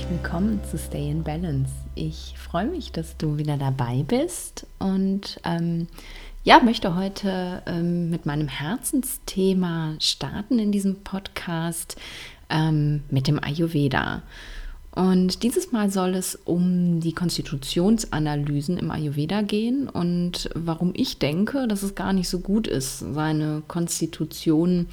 Herzlich 0.00 0.22
willkommen 0.22 0.60
zu 0.64 0.78
Stay 0.78 1.10
in 1.10 1.22
Balance. 1.22 1.70
Ich 1.94 2.34
freue 2.38 2.64
mich, 2.64 2.90
dass 2.90 3.18
du 3.18 3.36
wieder 3.36 3.58
dabei 3.58 4.02
bist 4.02 4.66
und 4.78 5.38
ähm, 5.44 5.88
ja, 6.42 6.62
möchte 6.62 6.96
heute 6.96 7.62
ähm, 7.66 8.08
mit 8.08 8.24
meinem 8.24 8.48
Herzensthema 8.48 9.96
starten 9.98 10.58
in 10.58 10.72
diesem 10.72 11.02
Podcast 11.02 11.96
ähm, 12.48 13.02
mit 13.10 13.26
dem 13.26 13.44
Ayurveda. 13.44 14.22
Und 14.92 15.42
dieses 15.42 15.70
Mal 15.70 15.90
soll 15.90 16.14
es 16.14 16.34
um 16.34 17.00
die 17.00 17.12
Konstitutionsanalysen 17.12 18.78
im 18.78 18.90
Ayurveda 18.90 19.42
gehen 19.42 19.86
und 19.86 20.48
warum 20.54 20.92
ich 20.96 21.18
denke, 21.18 21.68
dass 21.68 21.82
es 21.82 21.94
gar 21.94 22.14
nicht 22.14 22.30
so 22.30 22.40
gut 22.40 22.66
ist, 22.66 23.00
seine 23.00 23.62
Konstitution 23.68 24.86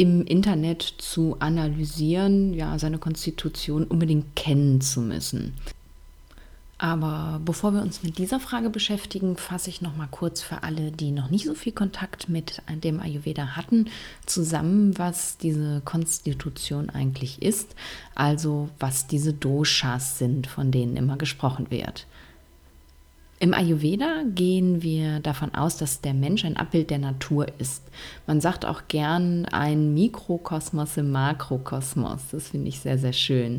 im 0.00 0.24
Internet 0.24 0.94
zu 0.96 1.36
analysieren, 1.40 2.54
ja, 2.54 2.78
seine 2.78 2.96
Konstitution 2.96 3.84
unbedingt 3.84 4.34
kennen 4.34 4.80
zu 4.80 5.02
müssen. 5.02 5.52
Aber 6.78 7.38
bevor 7.44 7.74
wir 7.74 7.82
uns 7.82 8.02
mit 8.02 8.16
dieser 8.16 8.40
Frage 8.40 8.70
beschäftigen, 8.70 9.36
fasse 9.36 9.68
ich 9.68 9.82
noch 9.82 9.94
mal 9.94 10.08
kurz 10.10 10.40
für 10.40 10.62
alle, 10.62 10.90
die 10.90 11.10
noch 11.10 11.28
nicht 11.28 11.44
so 11.44 11.52
viel 11.52 11.72
Kontakt 11.72 12.30
mit 12.30 12.62
dem 12.82 12.98
Ayurveda 13.00 13.48
hatten, 13.56 13.90
zusammen, 14.24 14.96
was 14.96 15.36
diese 15.36 15.82
Konstitution 15.84 16.88
eigentlich 16.88 17.42
ist, 17.42 17.74
also 18.14 18.70
was 18.78 19.06
diese 19.06 19.34
Doshas 19.34 20.16
sind, 20.16 20.46
von 20.46 20.70
denen 20.70 20.96
immer 20.96 21.18
gesprochen 21.18 21.70
wird. 21.70 22.06
Im 23.42 23.54
Ayurveda 23.54 24.24
gehen 24.34 24.82
wir 24.82 25.20
davon 25.20 25.54
aus, 25.54 25.78
dass 25.78 26.02
der 26.02 26.12
Mensch 26.12 26.44
ein 26.44 26.58
Abbild 26.58 26.90
der 26.90 26.98
Natur 26.98 27.46
ist. 27.58 27.82
Man 28.26 28.42
sagt 28.42 28.66
auch 28.66 28.82
gern 28.86 29.46
ein 29.46 29.94
Mikrokosmos 29.94 30.98
im 30.98 31.10
Makrokosmos. 31.10 32.20
Das 32.32 32.50
finde 32.50 32.68
ich 32.68 32.80
sehr, 32.80 32.98
sehr 32.98 33.14
schön. 33.14 33.56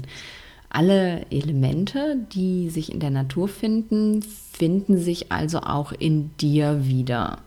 Alle 0.69 1.25
Elemente, 1.31 2.15
die 2.31 2.69
sich 2.69 2.91
in 2.91 2.99
der 2.99 3.09
Natur 3.09 3.47
finden, 3.47 4.21
finden 4.21 4.99
sich 4.99 5.31
also 5.31 5.61
auch 5.61 5.91
in 5.93 6.29
dir 6.37 6.85
wieder. 6.85 7.39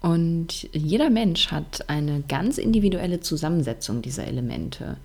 Und 0.00 0.68
jeder 0.72 1.10
Mensch 1.10 1.52
hat 1.52 1.88
eine 1.88 2.24
ganz 2.26 2.58
individuelle 2.58 3.20
Zusammensetzung 3.20 4.02
dieser 4.02 4.26
Elemente. 4.26 4.96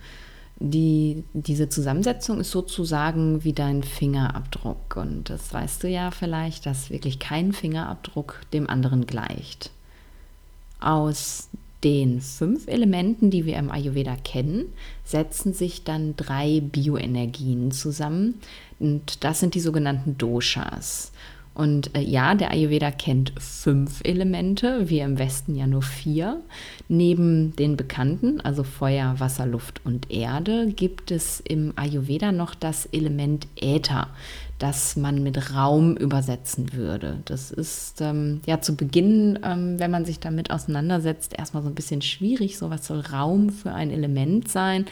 Die, 0.62 1.24
diese 1.34 1.70
Zusammensetzung 1.70 2.42
ist 2.42 2.52
sozusagen 2.52 3.44
wie 3.44 3.54
dein 3.54 3.82
Fingerabdruck. 3.82 4.98
Und 4.98 5.30
das 5.30 5.54
weißt 5.54 5.84
du 5.84 5.88
ja 5.88 6.12
vielleicht, 6.12 6.66
dass 6.66 6.90
wirklich 6.90 7.20
kein 7.20 7.54
Fingerabdruck 7.54 8.42
dem 8.52 8.70
anderen 8.70 9.08
gleicht. 9.08 9.72
Aus 10.82 11.50
den 11.84 12.20
fünf 12.20 12.68
Elementen, 12.68 13.32
die 13.32 13.46
wir 13.46 13.58
im 13.58 13.72
Ayurveda 13.72 14.18
kennen, 14.18 14.66
setzen 15.06 15.54
sich 15.54 15.86
dann 15.86 16.16
drei 16.18 16.60
Bioenergien 16.60 17.72
zusammen. 17.72 18.36
Und 18.80 19.24
das 19.24 19.40
sind 19.40 19.56
die 19.56 19.62
sogenannten 19.62 20.18
Doshas. 20.18 21.14
Und 21.60 21.94
äh, 21.94 22.00
ja, 22.00 22.36
der 22.36 22.52
Ayurveda 22.52 22.90
kennt 22.90 23.34
fünf 23.38 24.00
Elemente, 24.06 24.88
wir 24.88 25.04
im 25.04 25.20
Westen 25.20 25.56
ja 25.56 25.68
nur 25.68 25.82
vier. 25.82 26.40
Neben 26.88 27.54
den 27.58 27.76
bekannten, 27.76 28.40
also 28.40 28.64
Feuer, 28.64 29.20
Wasser, 29.20 29.46
Luft 29.46 29.82
und 29.84 30.10
Erde, 30.10 30.72
gibt 30.74 31.12
es 31.12 31.42
im 31.42 31.74
Ayurveda 31.76 32.32
noch 32.32 32.56
das 32.56 32.86
Element 32.86 33.46
Äther 33.58 34.08
das 34.60 34.98
man 34.98 35.24
mit 35.24 35.56
Raum 35.56 35.96
übersetzen 35.96 36.74
würde. 36.74 37.20
Das 37.26 37.50
ist 37.50 38.02
ähm, 38.02 38.42
ja 38.46 38.60
zu 38.60 38.76
Beginn, 38.76 39.40
ähm, 39.44 39.80
wenn 39.80 39.90
man 39.90 40.06
sich 40.06 40.20
damit 40.20 40.52
auseinandersetzt, 40.52 41.34
erstmal 41.38 41.64
so 41.64 41.70
ein 41.70 41.76
bisschen 41.76 42.02
schwierig. 42.02 42.58
So 42.58 42.70
was 42.70 42.86
soll 42.86 43.00
Raum 43.00 43.50
für 43.50 43.72
ein 43.72 43.90
Element 43.90 44.50
sein? 44.50 44.86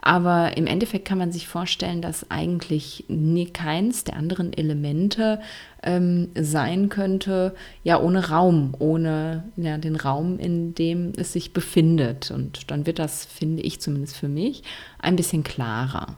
Aber 0.00 0.56
im 0.56 0.66
Endeffekt 0.66 1.06
kann 1.06 1.16
man 1.16 1.32
sich 1.32 1.48
vorstellen, 1.48 2.02
dass 2.02 2.30
eigentlich 2.30 3.04
nie 3.08 3.46
keins 3.46 4.04
der 4.04 4.16
anderen 4.16 4.52
Elemente 4.52 5.40
ähm, 5.82 6.28
sein 6.34 6.88
könnte, 6.88 7.54
ja, 7.84 7.98
ohne 8.00 8.28
Raum, 8.28 8.74
ohne 8.78 9.44
ja, 9.56 9.78
den 9.78 9.96
Raum, 9.96 10.38
in 10.38 10.74
dem 10.74 11.12
es 11.16 11.32
sich 11.32 11.52
befindet. 11.54 12.32
Und 12.32 12.70
dann 12.70 12.84
wird 12.84 12.98
das, 12.98 13.24
finde 13.24 13.62
ich 13.62 13.80
zumindest 13.80 14.16
für 14.16 14.28
mich, 14.28 14.62
ein 14.98 15.16
bisschen 15.16 15.44
klarer. 15.44 16.16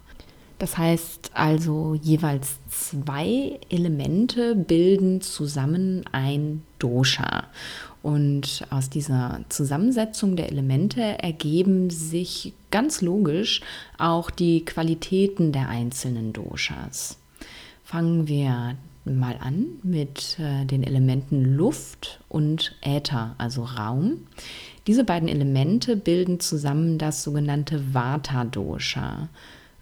Das 0.58 0.78
heißt 0.78 1.32
also, 1.34 1.98
jeweils 2.00 2.58
zwei 2.68 3.60
Elemente 3.68 4.54
bilden 4.54 5.20
zusammen 5.20 6.04
ein 6.12 6.62
Dosha. 6.78 7.44
Und 8.02 8.64
aus 8.70 8.88
dieser 8.88 9.40
Zusammensetzung 9.48 10.36
der 10.36 10.50
Elemente 10.50 11.00
ergeben 11.02 11.90
sich 11.90 12.54
ganz 12.70 13.02
logisch 13.02 13.60
auch 13.98 14.30
die 14.30 14.64
Qualitäten 14.64 15.52
der 15.52 15.68
einzelnen 15.68 16.32
Doshas. 16.32 17.18
Fangen 17.82 18.28
wir 18.28 18.76
mal 19.04 19.36
an 19.40 19.66
mit 19.82 20.38
äh, 20.38 20.64
den 20.64 20.82
Elementen 20.82 21.56
Luft 21.56 22.20
und 22.28 22.76
Äther, 22.82 23.34
also 23.38 23.64
Raum. 23.64 24.26
Diese 24.86 25.04
beiden 25.04 25.28
Elemente 25.28 25.96
bilden 25.96 26.40
zusammen 26.40 26.98
das 26.98 27.22
sogenannte 27.22 27.94
Vata-Dosha. 27.94 29.28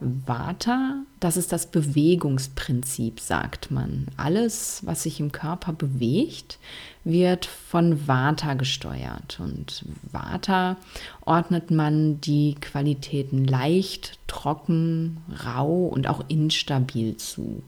Vata, 0.00 1.04
das 1.20 1.36
ist 1.36 1.52
das 1.52 1.66
Bewegungsprinzip, 1.66 3.20
sagt 3.20 3.70
man. 3.70 4.06
Alles, 4.16 4.82
was 4.84 5.04
sich 5.04 5.20
im 5.20 5.32
Körper 5.32 5.72
bewegt, 5.72 6.58
wird 7.04 7.46
von 7.46 8.06
Vata 8.06 8.54
gesteuert. 8.54 9.38
Und 9.40 9.84
Vata 10.10 10.76
ordnet 11.24 11.70
man 11.70 12.20
die 12.20 12.56
Qualitäten 12.60 13.44
leicht, 13.44 14.18
trocken, 14.26 15.18
rau 15.44 15.86
und 15.86 16.08
auch 16.08 16.24
instabil 16.28 17.16
zu. 17.16 17.62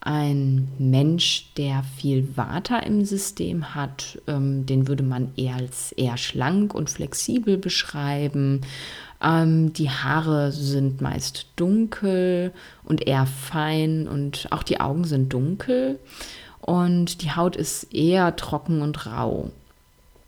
Ein 0.00 0.68
Mensch, 0.78 1.50
der 1.56 1.82
viel 1.82 2.36
Vata 2.36 2.80
im 2.80 3.06
System 3.06 3.74
hat, 3.74 4.20
ähm, 4.26 4.66
den 4.66 4.86
würde 4.86 5.02
man 5.02 5.32
eher 5.36 5.54
als 5.54 5.92
eher 5.92 6.18
schlank 6.18 6.74
und 6.74 6.90
flexibel 6.90 7.56
beschreiben. 7.56 8.60
Ähm, 9.24 9.72
die 9.72 9.90
Haare 9.90 10.52
sind 10.52 11.00
meist 11.00 11.46
dunkel 11.56 12.52
und 12.84 13.06
eher 13.06 13.26
fein 13.26 14.06
und 14.06 14.48
auch 14.50 14.62
die 14.62 14.80
Augen 14.80 15.04
sind 15.04 15.32
dunkel 15.32 15.98
und 16.60 17.22
die 17.22 17.32
Haut 17.32 17.56
ist 17.56 17.94
eher 17.94 18.36
trocken 18.36 18.82
und 18.82 19.06
rau. 19.06 19.50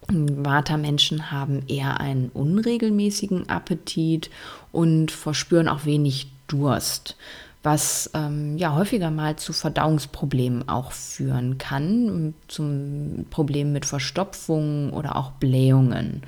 Vata-Menschen 0.08 1.30
haben 1.30 1.62
eher 1.66 2.00
einen 2.00 2.30
unregelmäßigen 2.32 3.48
Appetit 3.48 4.30
und 4.72 5.10
verspüren 5.10 5.68
auch 5.68 5.84
wenig 5.84 6.28
Durst, 6.46 7.16
was 7.64 8.10
ähm, 8.14 8.56
ja 8.56 8.76
häufiger 8.76 9.10
mal 9.10 9.34
zu 9.34 9.52
Verdauungsproblemen 9.52 10.68
auch 10.68 10.92
führen 10.92 11.58
kann, 11.58 12.34
zum 12.46 13.26
Problem 13.30 13.72
mit 13.72 13.84
Verstopfungen 13.84 14.90
oder 14.90 15.16
auch 15.16 15.32
Blähungen. 15.32 16.22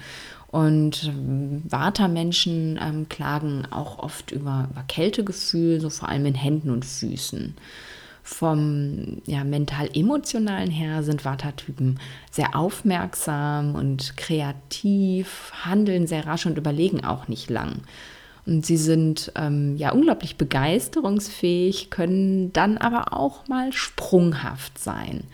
Und 0.51 1.13
Vata-Menschen 1.69 2.79
ähm, 2.83 3.09
klagen 3.09 3.67
auch 3.71 3.99
oft 3.99 4.31
über, 4.31 4.69
über 4.71 4.83
Kältegefühl, 4.89 5.81
so 5.81 5.91
vor 5.91 6.09
allem 6.09 6.25
in 6.25 6.35
Händen 6.35 6.71
und 6.71 6.87
Füßen. 6.87 7.55
Vom 8.23 9.23
ja, 9.27 9.45
mental-emotionalen 9.45 10.71
her 10.71 11.03
sind 11.03 11.25
Vata-Typen 11.25 11.99
sehr 12.31 12.57
aufmerksam 12.57 13.75
und 13.75 14.17
kreativ, 14.17 15.53
handeln 15.65 16.07
sehr 16.07 16.27
rasch 16.27 16.47
und 16.47 16.59
überlegen 16.59 17.05
auch 17.05 17.29
nicht 17.29 17.51
lang. 17.51 17.83
Und 18.47 18.65
sie 18.65 18.79
sind 18.79 19.33
ähm, 19.35 19.77
ja 19.77 19.93
unglaublich 19.93 20.37
begeisterungsfähig, 20.37 21.91
können 21.91 22.53
dann 22.55 22.79
aber 22.79 23.13
auch 23.13 23.49
mal 23.49 23.73
sprunghaft 23.75 24.79
sein. 24.79 25.25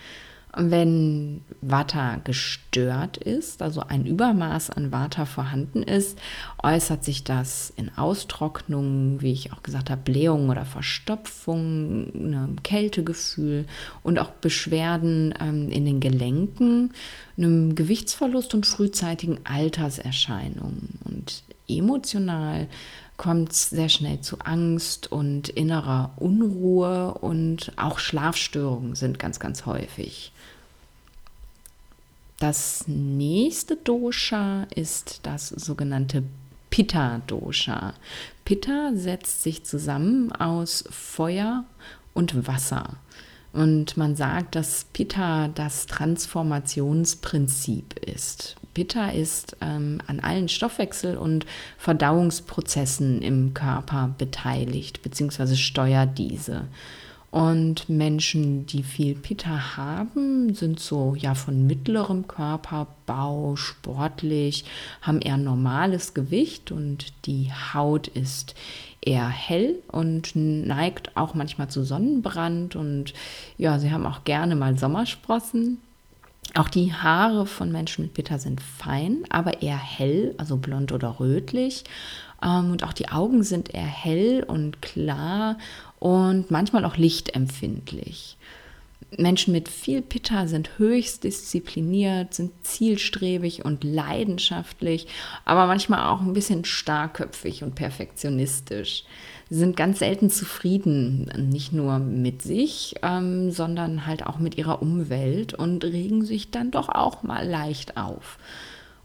Wenn 0.56 1.43
Vata 1.61 2.17
gestört 2.23 3.17
ist, 3.17 3.62
also 3.62 3.81
ein 3.81 4.06
Übermaß 4.06 4.71
an 4.71 4.93
Vata 4.93 5.25
vorhanden 5.25 5.83
ist, 5.83 6.19
äußert 6.62 7.05
sich 7.05 7.25
das 7.25 7.73
in 7.77 7.91
Austrocknungen, 7.97 9.21
wie 9.21 9.33
ich 9.33 9.53
auch 9.53 9.62
gesagt 9.62 9.91
habe, 9.91 10.03
Blähungen 10.03 10.51
oder 10.51 10.65
Verstopfung, 10.65 12.12
einem 12.15 12.62
Kältegefühl 12.62 13.67
und 14.03 14.19
auch 14.19 14.31
Beschwerden 14.31 15.35
ähm, 15.41 15.71
in 15.71 15.85
den 15.85 16.01
Gelenken, 16.01 16.93
einem 17.37 17.75
Gewichtsverlust 17.75 18.55
und 18.55 18.67
frühzeitigen 18.67 19.39
Alterserscheinungen. 19.45 20.99
Und 21.05 21.43
emotional 21.69 22.69
kommt 23.16 23.52
es 23.52 23.70
sehr 23.70 23.88
schnell 23.88 24.20
zu 24.20 24.38
Angst 24.40 25.11
und 25.12 25.49
innerer 25.49 26.12
Unruhe 26.16 27.14
und 27.14 27.72
auch 27.76 27.99
Schlafstörungen 27.99 28.96
sind 28.96 29.19
ganz, 29.19 29.38
ganz 29.38 29.66
häufig. 29.66 30.32
Das 32.38 32.84
nächste 32.88 33.76
Dosha 33.76 34.64
ist 34.75 35.20
das 35.22 35.49
sogenannte 35.49 36.25
Pitta-Dosha. 36.70 37.94
Pitta 38.44 38.90
setzt 38.94 39.43
sich 39.44 39.64
zusammen 39.64 40.32
aus 40.32 40.84
Feuer 40.90 41.64
und 42.12 42.49
Wasser. 42.49 42.96
Und 43.55 43.97
man 43.97 44.17
sagt, 44.17 44.56
dass 44.56 44.85
Pitta 44.93 45.49
das 45.49 45.87
Transformationsprinzip 45.87 48.05
ist. 48.05 48.56
Pitta 48.75 49.11
ist 49.11 49.56
ähm, 49.61 50.01
an 50.09 50.19
allen 50.19 50.49
Stoffwechsel- 50.49 51.17
und 51.17 51.47
Verdauungsprozessen 51.79 53.23
im 53.23 53.55
Körper 53.55 54.12
beteiligt, 54.19 55.03
beziehungsweise 55.03 55.56
steuert 55.56 56.19
diese. 56.19 56.67
Und 57.35 57.89
Menschen, 57.89 58.65
die 58.67 58.85
viel 58.85 59.17
Pitta 59.17 59.77
haben, 59.77 60.55
sind 60.55 60.79
so 60.79 61.17
ja 61.17 61.35
von 61.35 61.67
mittlerem 61.67 62.29
Körperbau, 62.29 63.57
sportlich, 63.57 64.65
haben 65.03 65.21
eher 65.21 65.37
normales 65.37 66.15
Gewicht 66.15 66.71
und 66.71 67.07
die 67.27 67.51
Haut 67.73 68.07
ist 68.07 68.55
eher 69.01 69.27
hell 69.27 69.75
und 69.89 70.37
neigt 70.37 71.17
auch 71.17 71.35
manchmal 71.35 71.69
zu 71.69 71.83
Sonnenbrand 71.83 72.77
und 72.77 73.15
ja, 73.59 73.81
sie 73.81 73.91
haben 73.91 74.07
auch 74.07 74.23
gerne 74.23 74.55
mal 74.55 74.79
Sommersprossen. 74.79 75.79
Auch 76.55 76.69
die 76.69 76.93
Haare 76.93 77.47
von 77.47 77.73
Menschen 77.73 78.05
mit 78.05 78.15
Pitta 78.15 78.39
sind 78.39 78.61
fein, 78.61 79.25
aber 79.29 79.61
eher 79.61 79.77
hell, 79.77 80.37
also 80.39 80.57
blond 80.57 80.93
oder 80.93 81.19
rötlich. 81.19 81.83
Ähm, 82.45 82.71
und 82.71 82.85
auch 82.85 82.93
die 82.93 83.09
Augen 83.09 83.43
sind 83.43 83.75
eher 83.75 83.83
hell 83.83 84.45
und 84.47 84.83
klar 84.83 85.59
und 85.99 86.50
manchmal 86.50 86.85
auch 86.85 86.96
lichtempfindlich. 86.96 88.37
Menschen 89.17 89.52
mit 89.52 89.69
viel 89.69 90.02
Pitta 90.02 90.46
sind 90.46 90.79
höchst 90.79 91.25
diszipliniert, 91.25 92.35
sind 92.35 92.52
zielstrebig 92.64 93.64
und 93.64 93.85
leidenschaftlich, 93.85 95.06
aber 95.44 95.67
manchmal 95.67 96.08
auch 96.08 96.20
ein 96.20 96.32
bisschen 96.32 96.64
starkköpfig 96.64 97.62
und 97.62 97.75
perfektionistisch. 97.75 99.05
Sie 99.50 99.58
sind 99.58 99.76
ganz 99.76 99.99
selten 99.99 100.31
zufrieden, 100.31 101.31
nicht 101.50 101.73
nur 101.73 101.99
mit 101.99 102.43
sich, 102.43 102.94
ähm, 103.02 103.50
sondern 103.50 104.06
halt 104.06 104.26
auch 104.26 104.38
mit 104.38 104.56
ihrer 104.56 104.82
Umwelt 104.82 105.55
und 105.55 105.85
regen 105.85 106.25
sich 106.25 106.50
dann 106.50 106.70
doch 106.70 106.88
auch 106.88 107.23
mal 107.23 107.47
leicht 107.47 107.97
auf. 107.97 108.38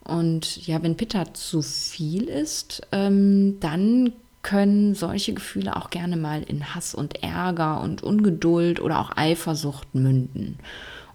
Und 0.04 0.66
ja, 0.66 0.82
wenn 0.82 0.98
Pitta 0.98 1.34
zu 1.34 1.62
viel 1.62 2.24
ist, 2.24 2.82
ähm, 2.92 3.58
dann 3.60 4.14
können 4.42 4.96
solche 4.96 5.34
Gefühle 5.34 5.76
auch 5.76 5.90
gerne 5.90 6.18
mal 6.18 6.44
in 6.44 6.74
Hass 6.74 6.96
und 6.96 7.24
Ärger 7.24 7.82
und 7.82 8.04
Ungeduld 8.04 8.80
oder 8.80 9.00
auch 9.00 9.12
Eifersucht 9.16 9.94
münden. 9.96 10.58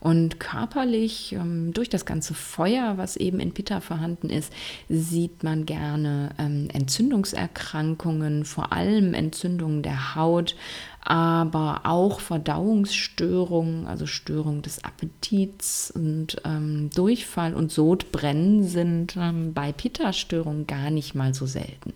Und 0.05 0.39
körperlich, 0.39 1.33
ähm, 1.33 1.73
durch 1.73 1.89
das 1.89 2.05
ganze 2.05 2.35
Feuer, 2.35 2.99
was 2.99 3.17
eben 3.17 3.41
in 3.41 3.55
Pitta 3.55 3.81
vorhanden 3.81 4.29
ist, 4.29 4.53
sieht 4.91 5.43
man 5.43 5.65
gerne 5.65 6.29
ähm, 6.39 6.69
Entzündungserkrankungen, 6.71 8.45
vor 8.45 8.75
allem 8.75 9.15
Entzündungen 9.15 9.83
der 9.83 10.15
Haut, 10.15 10.57
aber 11.01 11.81
auch 11.85 12.21
Verdauungsstörungen, 12.21 13.87
also 13.87 14.05
Störungen 14.05 14.61
des 14.61 14.85
Appetits 14.85 15.91
und 15.91 16.37
ähm, 16.45 16.91
Durchfall 16.95 17.55
und 17.55 17.73
Sodbrennen 17.73 18.63
sind 18.63 19.17
bei 19.55 19.73
Pitta-Störungen 19.73 20.67
gar 20.67 20.91
nicht 20.91 21.15
mal 21.15 21.33
so 21.33 21.47
selten. 21.47 21.95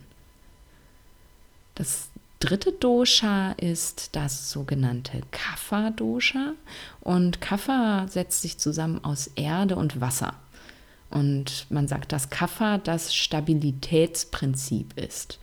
Das 1.79 2.09
dritte 2.39 2.73
Dosha 2.73 3.53
ist 3.53 4.09
das 4.13 4.51
sogenannte 4.51 5.21
Kapha-Dosha. 5.31 6.55
Und 6.99 7.39
Kapha 7.39 8.05
setzt 8.09 8.41
sich 8.41 8.57
zusammen 8.57 9.01
aus 9.05 9.27
Erde 9.35 9.77
und 9.77 10.01
Wasser. 10.01 10.33
Und 11.09 11.67
man 11.69 11.87
sagt, 11.87 12.11
dass 12.11 12.29
Kapha 12.29 12.79
das 12.79 13.15
Stabilitätsprinzip 13.15 14.97
ist. 14.99 15.39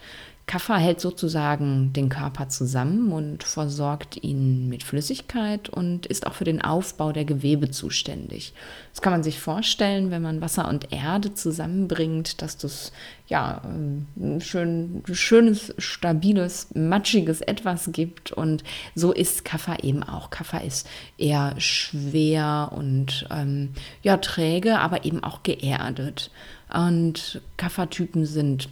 Kapha 0.46 0.76
hält 0.76 1.00
sozusagen 1.00 1.92
den 1.92 2.08
Körper 2.08 2.48
zusammen 2.48 3.10
und 3.10 3.42
versorgt 3.42 4.22
ihn 4.22 4.68
mit 4.68 4.84
Flüssigkeit 4.84 5.68
und 5.68 6.06
ist 6.06 6.24
auch 6.24 6.34
für 6.34 6.44
den 6.44 6.62
Aufbau 6.62 7.10
der 7.10 7.24
Gewebe 7.24 7.72
zuständig. 7.72 8.54
Das 8.92 9.02
kann 9.02 9.12
man 9.12 9.24
sich 9.24 9.40
vorstellen, 9.40 10.12
wenn 10.12 10.22
man 10.22 10.40
Wasser 10.40 10.68
und 10.68 10.92
Erde 10.92 11.34
zusammenbringt, 11.34 12.42
dass 12.42 12.56
das 12.56 12.92
ja 13.26 13.60
ein 13.64 14.06
ähm, 14.16 14.40
schön, 14.40 15.02
schönes, 15.12 15.74
stabiles, 15.78 16.68
matschiges 16.74 17.40
Etwas 17.40 17.90
gibt. 17.90 18.30
Und 18.30 18.62
so 18.94 19.10
ist 19.10 19.44
Kapha 19.44 19.78
eben 19.82 20.04
auch. 20.04 20.30
Kapha 20.30 20.58
ist 20.58 20.88
eher 21.18 21.54
schwer 21.58 22.70
und 22.72 23.26
ähm, 23.32 23.70
ja 24.02 24.16
träge, 24.18 24.78
aber 24.78 25.04
eben 25.04 25.24
auch 25.24 25.42
geerdet. 25.42 26.30
Und 26.72 27.40
Kapha-Typen 27.56 28.26
sind 28.26 28.68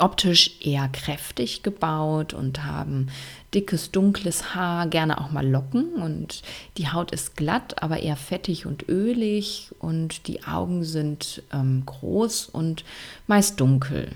optisch 0.00 0.60
eher 0.60 0.88
kräftig 0.88 1.62
gebaut 1.62 2.32
und 2.34 2.64
haben 2.64 3.08
dickes, 3.54 3.90
dunkles 3.90 4.54
Haar, 4.54 4.86
gerne 4.86 5.20
auch 5.20 5.30
mal 5.30 5.46
Locken 5.46 5.94
und 5.94 6.42
die 6.76 6.88
Haut 6.88 7.10
ist 7.10 7.36
glatt, 7.36 7.82
aber 7.82 8.00
eher 8.00 8.16
fettig 8.16 8.66
und 8.66 8.88
ölig 8.88 9.70
und 9.78 10.26
die 10.26 10.44
Augen 10.44 10.84
sind 10.84 11.42
ähm, 11.52 11.82
groß 11.86 12.46
und 12.46 12.84
meist 13.26 13.60
dunkel. 13.60 14.12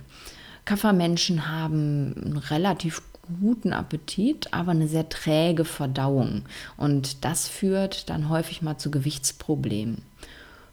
Kaffermenschen 0.65 1.49
haben 1.49 2.15
einen 2.17 2.37
relativ 2.37 3.03
guten 3.41 3.73
Appetit, 3.73 4.53
aber 4.53 4.73
eine 4.73 4.89
sehr 4.89 5.09
träge 5.09 5.65
Verdauung 5.65 6.43
und 6.77 7.25
das 7.25 7.49
führt 7.49 8.11
dann 8.11 8.29
häufig 8.29 8.63
mal 8.63 8.79
zu 8.79 8.91
Gewichtsproblemen. 8.91 10.03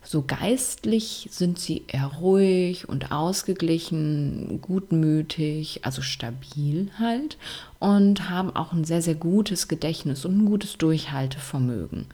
So 0.03 0.23
geistlich 0.23 1.29
sind 1.31 1.59
sie 1.59 1.83
eher 1.87 2.07
ruhig 2.07 2.89
und 2.89 3.11
ausgeglichen, 3.11 4.59
gutmütig, 4.61 5.85
also 5.85 6.01
stabil 6.01 6.89
halt 6.97 7.37
und 7.79 8.29
haben 8.29 8.55
auch 8.55 8.73
ein 8.73 8.83
sehr, 8.83 9.03
sehr 9.03 9.15
gutes 9.15 9.67
Gedächtnis 9.67 10.25
und 10.25 10.39
ein 10.39 10.45
gutes 10.45 10.77
Durchhaltevermögen. 10.77 12.07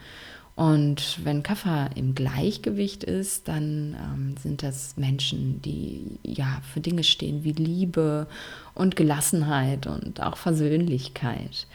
Und 0.58 1.24
wenn 1.24 1.44
Kaffer 1.44 1.92
im 1.96 2.16
Gleichgewicht 2.16 3.04
ist, 3.04 3.48
dann 3.48 3.96
ähm, 3.96 4.36
sind 4.42 4.64
das 4.64 4.98
Menschen, 4.98 5.62
die 5.62 6.20
ja 6.24 6.62
für 6.74 6.82
Dinge 6.82 7.04
stehen 7.04 7.44
wie 7.44 7.52
Liebe 7.52 8.28
und 8.74 8.96
Gelassenheit 8.96 9.86
und 9.86 10.20
auch 10.20 10.36
Versöhnlichkeit. 10.36 11.68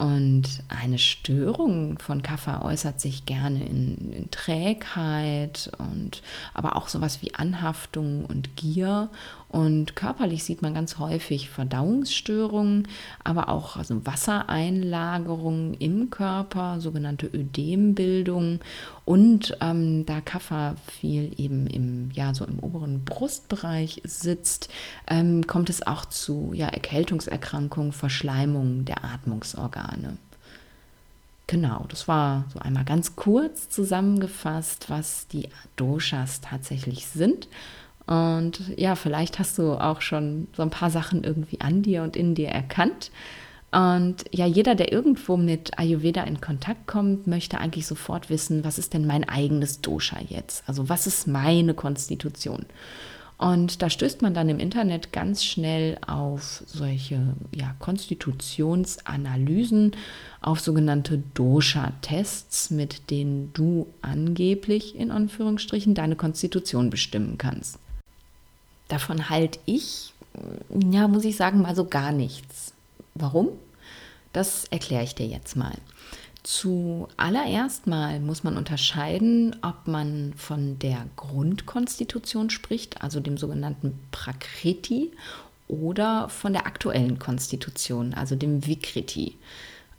Und 0.00 0.62
eine 0.68 0.98
Störung 0.98 1.98
von 1.98 2.22
Kaffer 2.22 2.64
äußert 2.64 2.98
sich 3.02 3.26
gerne 3.26 3.62
in, 3.66 4.10
in, 4.12 4.30
Trägheit 4.30 5.70
und 5.76 6.22
aber 6.54 6.76
auch 6.76 6.88
sowas 6.88 7.20
wie 7.20 7.34
Anhaftung 7.34 8.24
und 8.24 8.56
Gier. 8.56 9.10
Und 9.50 9.96
körperlich 9.96 10.44
sieht 10.44 10.62
man 10.62 10.74
ganz 10.74 10.98
häufig 10.98 11.50
Verdauungsstörungen, 11.50 12.86
aber 13.24 13.48
auch 13.48 13.76
also 13.76 14.06
Wassereinlagerungen 14.06 15.74
im 15.74 16.08
Körper, 16.08 16.80
sogenannte 16.80 17.26
Ödembildung 17.26 18.60
und 19.04 19.56
ähm, 19.60 20.06
da 20.06 20.20
Kaffer 20.20 20.76
viel 20.86 21.32
eben 21.36 21.66
im, 21.66 22.12
ja, 22.12 22.32
so 22.32 22.44
im 22.44 22.60
oberen 22.60 23.04
Brustbereich 23.04 24.02
sitzt, 24.04 24.68
ähm, 25.08 25.44
kommt 25.48 25.68
es 25.68 25.84
auch 25.84 26.04
zu 26.04 26.52
ja, 26.54 26.68
Erkältungserkrankungen, 26.68 27.90
Verschleimungen 27.90 28.84
der 28.84 29.04
Atmungsorgane. 29.04 30.16
Genau, 31.48 31.86
das 31.88 32.06
war 32.06 32.44
so 32.52 32.60
einmal 32.60 32.84
ganz 32.84 33.16
kurz 33.16 33.68
zusammengefasst, 33.68 34.88
was 34.88 35.26
die 35.26 35.48
Doshas 35.74 36.40
tatsächlich 36.40 37.08
sind. 37.08 37.48
Und 38.10 38.60
ja, 38.76 38.96
vielleicht 38.96 39.38
hast 39.38 39.56
du 39.56 39.74
auch 39.74 40.00
schon 40.00 40.48
so 40.56 40.64
ein 40.64 40.70
paar 40.70 40.90
Sachen 40.90 41.22
irgendwie 41.22 41.60
an 41.60 41.82
dir 41.82 42.02
und 42.02 42.16
in 42.16 42.34
dir 42.34 42.48
erkannt. 42.48 43.12
Und 43.70 44.24
ja, 44.32 44.46
jeder, 44.46 44.74
der 44.74 44.90
irgendwo 44.90 45.36
mit 45.36 45.78
Ayurveda 45.78 46.24
in 46.24 46.40
Kontakt 46.40 46.88
kommt, 46.88 47.28
möchte 47.28 47.58
eigentlich 47.58 47.86
sofort 47.86 48.28
wissen, 48.28 48.64
was 48.64 48.78
ist 48.78 48.94
denn 48.94 49.06
mein 49.06 49.28
eigenes 49.28 49.80
Dosha 49.80 50.16
jetzt? 50.28 50.64
Also 50.66 50.88
was 50.88 51.06
ist 51.06 51.28
meine 51.28 51.72
Konstitution? 51.72 52.66
Und 53.38 53.80
da 53.80 53.88
stößt 53.88 54.22
man 54.22 54.34
dann 54.34 54.48
im 54.48 54.58
Internet 54.58 55.12
ganz 55.12 55.44
schnell 55.44 55.96
auf 56.04 56.64
solche 56.66 57.36
ja, 57.54 57.76
Konstitutionsanalysen, 57.78 59.92
auf 60.42 60.58
sogenannte 60.58 61.22
Dosha-Tests, 61.34 62.70
mit 62.70 63.08
denen 63.10 63.52
du 63.54 63.86
angeblich 64.02 64.96
in 64.96 65.12
Anführungsstrichen 65.12 65.94
deine 65.94 66.16
Konstitution 66.16 66.90
bestimmen 66.90 67.38
kannst. 67.38 67.78
Davon 68.90 69.30
halte 69.30 69.60
ich, 69.66 70.12
ja, 70.90 71.06
muss 71.06 71.24
ich 71.24 71.36
sagen, 71.36 71.62
mal 71.62 71.76
so 71.76 71.84
gar 71.84 72.10
nichts. 72.10 72.74
Warum? 73.14 73.50
Das 74.32 74.64
erkläre 74.66 75.04
ich 75.04 75.14
dir 75.14 75.26
jetzt 75.26 75.56
mal. 75.56 75.76
Zuallererst 76.42 77.86
mal 77.86 78.18
muss 78.18 78.42
man 78.42 78.56
unterscheiden, 78.56 79.54
ob 79.62 79.86
man 79.86 80.34
von 80.36 80.78
der 80.80 81.06
Grundkonstitution 81.14 82.50
spricht, 82.50 83.02
also 83.02 83.20
dem 83.20 83.38
sogenannten 83.38 83.96
Prakriti, 84.10 85.12
oder 85.68 86.28
von 86.28 86.52
der 86.52 86.66
aktuellen 86.66 87.20
Konstitution, 87.20 88.12
also 88.12 88.34
dem 88.34 88.66
Vikriti. 88.66 89.36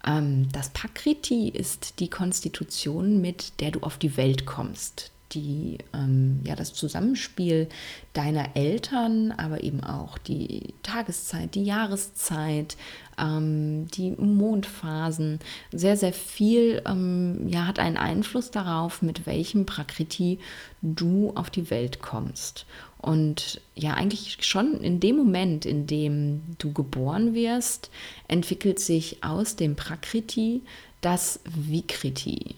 Ähm, 0.06 0.50
das 0.52 0.70
Prakriti 0.72 1.48
ist 1.48 2.00
die 2.02 2.10
Konstitution, 2.10 3.22
mit 3.22 3.62
der 3.62 3.72
du 3.72 3.80
auf 3.80 3.98
die 3.98 4.18
Welt 4.18 4.46
kommst. 4.46 5.12
Die, 5.34 5.78
ähm, 5.94 6.42
ja, 6.44 6.56
das 6.56 6.74
Zusammenspiel 6.74 7.70
deiner 8.14 8.56
Eltern, 8.56 9.32
aber 9.32 9.64
eben 9.64 9.84
auch 9.84 10.18
die 10.18 10.74
Tageszeit, 10.84 11.56
die 11.56 11.64
Jahreszeit, 11.64 12.78
ähm, 13.18 13.88
die 13.88 14.12
Mondphasen, 14.12 15.40
sehr, 15.72 15.98
sehr 15.98 16.14
viel 16.14 16.82
ähm, 16.86 17.48
ja, 17.48 17.68
hat 17.68 17.80
einen 17.80 17.98
Einfluss 17.98 18.52
darauf, 18.52 19.02
mit 19.02 19.26
welchem 19.26 19.66
Prakriti 19.66 20.40
du 20.82 21.32
auf 21.36 21.50
die 21.50 21.70
Welt 21.70 22.02
kommst. 22.02 22.66
Und 22.98 23.62
ja, 23.76 23.94
eigentlich 23.94 24.38
schon 24.46 24.80
in 24.82 25.00
dem 25.00 25.18
Moment, 25.18 25.66
in 25.66 25.88
dem 25.88 26.42
du 26.60 26.72
geboren 26.72 27.34
wirst, 27.34 27.90
entwickelt 28.28 28.80
sich 28.80 29.24
aus 29.24 29.56
dem 29.56 29.76
Prakriti 29.76 30.62
das 31.02 31.40
Vikriti. 31.46 32.56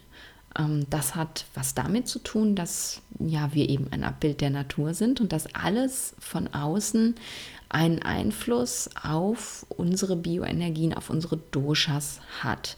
Ähm, 0.57 0.85
das 0.89 1.15
hat 1.15 1.45
was 1.53 1.73
damit 1.73 2.07
zu 2.07 2.19
tun, 2.19 2.55
dass 2.55 3.01
ja, 3.19 3.53
wir 3.53 3.69
eben 3.69 3.87
ein 3.91 4.03
Abbild 4.03 4.41
der 4.41 4.49
Natur 4.49 4.93
sind 4.93 5.21
und 5.21 5.31
dass 5.31 5.53
alles 5.53 6.15
von 6.19 6.53
außen 6.53 7.15
einen 7.69 8.01
Einfluss 8.03 8.89
auf 9.01 9.65
unsere 9.69 10.15
Bioenergien, 10.15 10.93
auf 10.93 11.09
unsere 11.09 11.37
Doshas 11.37 12.21
hat. 12.41 12.77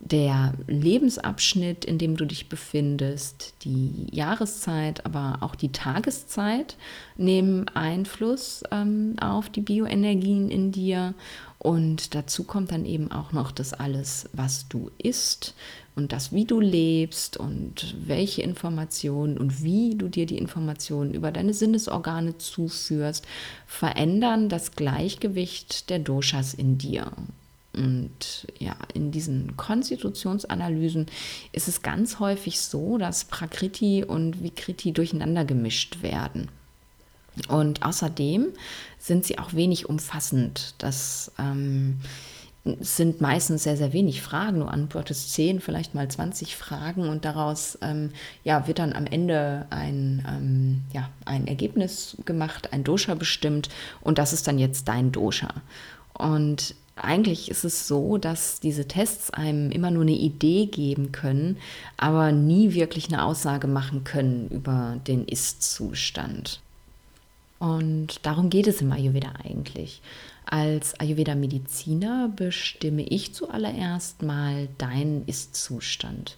Der 0.00 0.52
Lebensabschnitt, 0.66 1.84
in 1.84 1.98
dem 1.98 2.16
du 2.16 2.26
dich 2.26 2.48
befindest, 2.48 3.54
die 3.62 4.08
Jahreszeit, 4.10 5.06
aber 5.06 5.38
auch 5.40 5.54
die 5.54 5.72
Tageszeit 5.72 6.76
nehmen 7.16 7.68
Einfluss 7.68 8.64
ähm, 8.70 9.16
auf 9.20 9.48
die 9.48 9.62
Bioenergien 9.62 10.50
in 10.50 10.72
dir. 10.72 11.14
Und 11.58 12.14
dazu 12.14 12.44
kommt 12.44 12.72
dann 12.72 12.84
eben 12.84 13.12
auch 13.12 13.32
noch 13.32 13.50
das 13.50 13.72
alles, 13.72 14.28
was 14.34 14.68
du 14.68 14.90
isst, 14.98 15.54
und 15.96 16.12
das, 16.12 16.32
wie 16.32 16.44
du 16.44 16.58
lebst 16.58 17.36
und 17.36 17.94
welche 18.04 18.42
Informationen 18.42 19.38
und 19.38 19.62
wie 19.62 19.94
du 19.94 20.08
dir 20.08 20.26
die 20.26 20.38
Informationen 20.38 21.14
über 21.14 21.30
deine 21.30 21.54
Sinnesorgane 21.54 22.36
zuführst, 22.38 23.26
verändern 23.66 24.48
das 24.48 24.72
Gleichgewicht 24.72 25.90
der 25.90 26.00
Doshas 26.00 26.52
in 26.52 26.78
dir. 26.78 27.12
Und 27.72 28.46
ja, 28.58 28.76
in 28.92 29.10
diesen 29.12 29.56
Konstitutionsanalysen 29.56 31.06
ist 31.52 31.68
es 31.68 31.82
ganz 31.82 32.18
häufig 32.18 32.60
so, 32.60 32.98
dass 32.98 33.24
Prakriti 33.24 34.04
und 34.04 34.42
Vikriti 34.42 34.92
durcheinander 34.92 35.44
gemischt 35.44 36.02
werden. 36.02 36.48
Und 37.48 37.84
außerdem 37.84 38.48
sind 38.98 39.24
sie 39.24 39.38
auch 39.38 39.54
wenig 39.54 39.88
umfassend. 39.88 40.74
Das 40.78 41.32
ähm, 41.38 41.98
sind 42.80 43.20
meistens 43.20 43.64
sehr, 43.64 43.76
sehr 43.76 43.92
wenig 43.92 44.22
Fragen. 44.22 44.60
Du 44.60 44.66
antwortest 44.66 45.32
zehn, 45.32 45.60
vielleicht 45.60 45.94
mal 45.94 46.08
20 46.08 46.56
Fragen 46.56 47.08
und 47.08 47.24
daraus 47.24 47.78
ähm, 47.82 48.10
ja, 48.42 48.66
wird 48.66 48.78
dann 48.78 48.94
am 48.94 49.06
Ende 49.06 49.66
ein, 49.70 50.24
ähm, 50.26 50.80
ja, 50.92 51.10
ein 51.26 51.46
Ergebnis 51.46 52.16
gemacht, 52.24 52.72
ein 52.72 52.82
Dosha 52.82 53.14
bestimmt 53.14 53.68
und 54.00 54.18
das 54.18 54.32
ist 54.32 54.46
dann 54.48 54.58
jetzt 54.58 54.88
dein 54.88 55.12
Dosha. 55.12 55.48
Und 56.14 56.74
eigentlich 56.96 57.50
ist 57.50 57.64
es 57.64 57.86
so, 57.86 58.18
dass 58.18 58.60
diese 58.60 58.86
Tests 58.86 59.30
einem 59.30 59.70
immer 59.70 59.90
nur 59.90 60.02
eine 60.02 60.12
Idee 60.12 60.66
geben 60.66 61.12
können, 61.12 61.58
aber 61.96 62.32
nie 62.32 62.72
wirklich 62.72 63.08
eine 63.08 63.24
Aussage 63.24 63.66
machen 63.66 64.04
können 64.04 64.48
über 64.48 64.96
den 65.06 65.26
Ist-Zustand. 65.26 66.60
Und 67.64 68.26
darum 68.26 68.50
geht 68.50 68.66
es 68.66 68.82
im 68.82 68.92
Ayurveda 68.92 69.32
eigentlich. 69.42 70.02
Als 70.44 71.00
Ayurveda-Mediziner 71.00 72.30
bestimme 72.36 73.02
ich 73.04 73.32
zuallererst 73.32 74.22
mal 74.22 74.68
deinen 74.76 75.26
Ist-Zustand. 75.26 76.36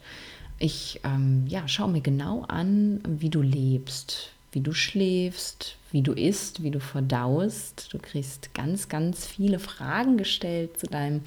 Ich 0.61 1.01
ähm, 1.03 1.45
ja, 1.49 1.67
schaue 1.67 1.91
mir 1.91 2.01
genau 2.01 2.43
an, 2.43 3.01
wie 3.09 3.29
du 3.29 3.43
lebst, 3.43 4.31
wie 4.53 4.61
du 4.61 4.73
schläfst, 4.73 5.77
wie 5.91 6.03
du 6.03 6.13
isst, 6.13 6.63
wie 6.63 6.71
du 6.71 6.79
verdaust. 6.79 7.89
Du 7.93 7.99
kriegst 7.99 8.55
ganz, 8.55 8.89
ganz 8.89 9.27
viele 9.27 9.59
Fragen 9.59 10.19
gestellt 10.19 10.79
zu 10.79 10.87
deinem 10.87 11.23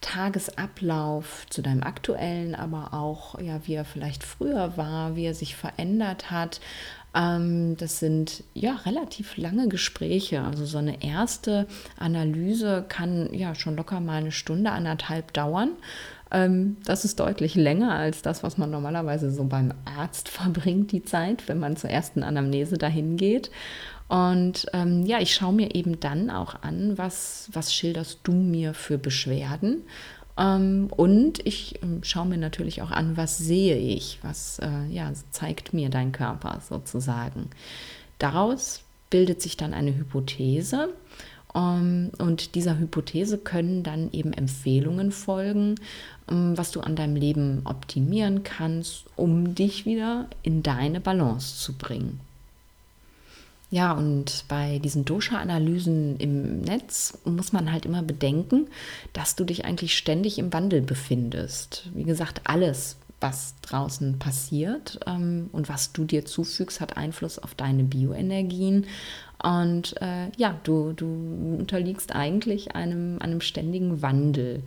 Tagesablauf, 0.00 1.46
zu 1.50 1.60
deinem 1.60 1.82
aktuellen, 1.82 2.54
aber 2.54 2.94
auch, 2.94 3.38
ja, 3.38 3.60
wie 3.66 3.74
er 3.74 3.84
vielleicht 3.84 4.24
früher 4.24 4.78
war, 4.78 5.14
wie 5.14 5.26
er 5.26 5.34
sich 5.34 5.56
verändert 5.56 6.30
hat, 6.30 6.60
ähm, 7.14 7.76
das 7.76 7.98
sind 7.98 8.44
ja 8.54 8.74
relativ 8.86 9.36
lange 9.36 9.68
Gespräche. 9.68 10.42
Also 10.42 10.64
so 10.64 10.78
eine 10.78 11.02
erste 11.04 11.66
Analyse 11.98 12.84
kann 12.88 13.32
ja 13.32 13.54
schon 13.54 13.76
locker 13.76 14.00
mal 14.00 14.20
eine 14.20 14.32
Stunde, 14.32 14.70
anderthalb 14.70 15.32
dauern. 15.32 15.72
Ähm, 16.30 16.78
das 16.84 17.04
ist 17.04 17.20
deutlich 17.20 17.54
länger 17.54 17.92
als 17.92 18.22
das, 18.22 18.42
was 18.42 18.56
man 18.56 18.70
normalerweise 18.70 19.30
so 19.30 19.44
beim 19.44 19.74
Arzt 19.84 20.28
verbringt, 20.30 20.92
die 20.92 21.04
Zeit, 21.04 21.48
wenn 21.48 21.58
man 21.58 21.76
zur 21.76 21.90
ersten 21.90 22.22
Anamnese 22.22 22.78
dahin 22.78 23.16
geht. 23.16 23.50
Und 24.08 24.66
ähm, 24.74 25.06
ja, 25.06 25.20
ich 25.20 25.34
schaue 25.34 25.54
mir 25.54 25.74
eben 25.74 26.00
dann 26.00 26.28
auch 26.28 26.62
an, 26.62 26.98
was, 26.98 27.48
was 27.52 27.72
schilderst 27.72 28.20
du 28.24 28.32
mir 28.32 28.74
für 28.74 28.98
Beschwerden 28.98 29.84
und 30.36 31.44
ich 31.44 31.82
ähm, 31.82 32.02
schaue 32.02 32.26
mir 32.26 32.38
natürlich 32.38 32.82
auch 32.82 32.90
an, 32.90 33.16
was 33.16 33.38
sehe 33.38 33.76
ich, 33.76 34.18
was 34.22 34.58
äh, 34.60 34.86
ja, 34.90 35.12
zeigt 35.30 35.74
mir 35.74 35.90
dein 35.90 36.12
Körper 36.12 36.60
sozusagen. 36.66 37.50
Daraus 38.18 38.82
bildet 39.10 39.42
sich 39.42 39.56
dann 39.56 39.74
eine 39.74 39.94
Hypothese. 39.94 40.88
Ähm, 41.54 42.12
und 42.18 42.54
dieser 42.54 42.78
Hypothese 42.78 43.36
können 43.36 43.82
dann 43.82 44.10
eben 44.12 44.32
Empfehlungen 44.32 45.12
folgen, 45.12 45.74
was 46.26 46.70
du 46.70 46.80
an 46.80 46.96
deinem 46.96 47.16
Leben 47.16 47.60
optimieren 47.64 48.42
kannst, 48.42 49.04
um 49.16 49.54
dich 49.54 49.84
wieder 49.84 50.28
in 50.42 50.62
deine 50.62 51.00
Balance 51.00 51.58
zu 51.58 51.74
bringen. 51.74 52.20
Ja, 53.72 53.92
und 53.92 54.44
bei 54.48 54.80
diesen 54.80 55.06
Dosha-Analysen 55.06 56.18
im 56.18 56.60
Netz 56.60 57.18
muss 57.24 57.54
man 57.54 57.72
halt 57.72 57.86
immer 57.86 58.02
bedenken, 58.02 58.68
dass 59.14 59.34
du 59.34 59.44
dich 59.44 59.64
eigentlich 59.64 59.96
ständig 59.96 60.38
im 60.38 60.52
Wandel 60.52 60.82
befindest. 60.82 61.88
Wie 61.94 62.02
gesagt, 62.04 62.42
alles, 62.44 62.98
was 63.18 63.54
draußen 63.62 64.18
passiert 64.18 65.00
ähm, 65.06 65.48
und 65.52 65.70
was 65.70 65.94
du 65.94 66.04
dir 66.04 66.26
zufügst, 66.26 66.82
hat 66.82 66.98
Einfluss 66.98 67.38
auf 67.38 67.54
deine 67.54 67.84
Bioenergien. 67.84 68.84
Und 69.42 69.94
äh, 70.02 70.28
ja, 70.36 70.54
du, 70.64 70.92
du 70.92 71.06
unterliegst 71.58 72.14
eigentlich 72.14 72.76
einem, 72.76 73.20
einem 73.20 73.40
ständigen 73.40 74.02
Wandel. 74.02 74.64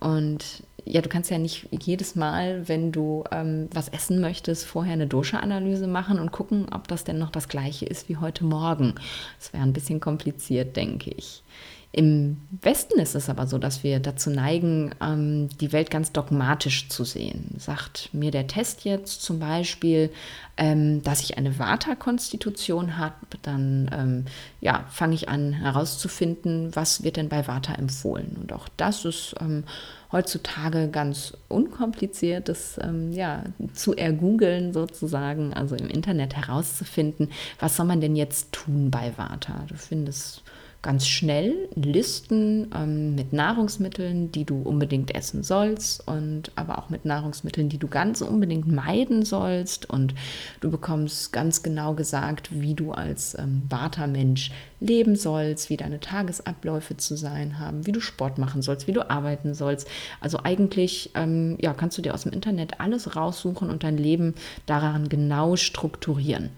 Und 0.00 0.64
ja, 0.84 1.00
du 1.02 1.08
kannst 1.08 1.30
ja 1.30 1.38
nicht 1.38 1.68
jedes 1.70 2.14
Mal, 2.14 2.68
wenn 2.68 2.92
du 2.92 3.24
ähm, 3.30 3.68
was 3.72 3.88
essen 3.88 4.20
möchtest, 4.20 4.64
vorher 4.64 4.94
eine 4.94 5.06
Dosha-Analyse 5.06 5.86
machen 5.86 6.18
und 6.18 6.32
gucken, 6.32 6.66
ob 6.72 6.88
das 6.88 7.04
denn 7.04 7.18
noch 7.18 7.30
das 7.30 7.48
gleiche 7.48 7.86
ist 7.86 8.08
wie 8.08 8.16
heute 8.16 8.44
Morgen. 8.44 8.94
Das 9.38 9.52
wäre 9.52 9.62
ein 9.62 9.72
bisschen 9.72 10.00
kompliziert, 10.00 10.76
denke 10.76 11.10
ich. 11.10 11.42
Im 11.90 12.36
Westen 12.60 13.00
ist 13.00 13.14
es 13.14 13.30
aber 13.30 13.46
so, 13.46 13.56
dass 13.56 13.82
wir 13.82 13.98
dazu 13.98 14.28
neigen, 14.28 14.94
ähm, 15.00 15.48
die 15.58 15.72
Welt 15.72 15.90
ganz 15.90 16.12
dogmatisch 16.12 16.90
zu 16.90 17.02
sehen. 17.02 17.54
Sagt 17.58 18.10
mir 18.12 18.30
der 18.30 18.46
Test 18.46 18.84
jetzt 18.84 19.22
zum 19.22 19.38
Beispiel, 19.38 20.10
ähm, 20.58 21.02
dass 21.02 21.22
ich 21.22 21.38
eine 21.38 21.58
Vata-Konstitution 21.58 22.98
habe, 22.98 23.14
dann 23.40 23.90
ähm, 23.92 24.24
ja, 24.60 24.84
fange 24.90 25.14
ich 25.14 25.30
an 25.30 25.54
herauszufinden, 25.54 26.76
was 26.76 27.04
wird 27.04 27.16
denn 27.16 27.30
bei 27.30 27.48
Vata 27.48 27.74
empfohlen. 27.74 28.36
Und 28.38 28.52
auch 28.52 28.68
das 28.76 29.06
ist 29.06 29.34
ähm, 29.40 29.64
heutzutage 30.12 30.88
ganz 30.88 31.38
unkompliziert, 31.48 32.50
das 32.50 32.78
ähm, 32.82 33.12
ja, 33.12 33.44
zu 33.72 33.96
ergoogeln 33.96 34.74
sozusagen, 34.74 35.54
also 35.54 35.74
im 35.74 35.88
Internet 35.88 36.36
herauszufinden, 36.36 37.30
was 37.58 37.76
soll 37.76 37.86
man 37.86 38.02
denn 38.02 38.14
jetzt 38.14 38.52
tun 38.52 38.90
bei 38.90 39.16
Vata. 39.16 39.64
Du 39.68 39.74
findest 39.74 40.42
ganz 40.80 41.08
schnell 41.08 41.68
Listen 41.74 42.70
ähm, 42.72 43.16
mit 43.16 43.32
Nahrungsmitteln, 43.32 44.30
die 44.30 44.44
du 44.44 44.62
unbedingt 44.62 45.12
essen 45.12 45.42
sollst 45.42 46.06
und 46.06 46.52
aber 46.54 46.78
auch 46.78 46.88
mit 46.88 47.04
Nahrungsmitteln, 47.04 47.68
die 47.68 47.78
du 47.78 47.88
ganz 47.88 48.22
unbedingt 48.22 48.70
meiden 48.70 49.24
sollst 49.24 49.90
und 49.90 50.14
du 50.60 50.70
bekommst 50.70 51.32
ganz 51.32 51.64
genau 51.64 51.94
gesagt, 51.94 52.50
wie 52.52 52.74
du 52.74 52.92
als 52.92 53.36
ähm, 53.36 53.62
Vata-Mensch 53.68 54.52
leben 54.78 55.16
sollst, 55.16 55.68
wie 55.68 55.76
deine 55.76 55.98
Tagesabläufe 55.98 56.96
zu 56.96 57.16
sein 57.16 57.58
haben, 57.58 57.84
wie 57.86 57.92
du 57.92 58.00
Sport 58.00 58.38
machen 58.38 58.62
sollst, 58.62 58.86
wie 58.86 58.92
du 58.92 59.10
arbeiten 59.10 59.54
sollst. 59.54 59.88
Also 60.20 60.38
eigentlich 60.44 61.10
ähm, 61.14 61.58
ja, 61.60 61.74
kannst 61.74 61.98
du 61.98 62.02
dir 62.02 62.14
aus 62.14 62.22
dem 62.22 62.32
Internet 62.32 62.80
alles 62.80 63.16
raussuchen 63.16 63.68
und 63.68 63.82
dein 63.82 63.98
Leben 63.98 64.34
daran 64.66 65.08
genau 65.08 65.56
strukturieren. 65.56 66.50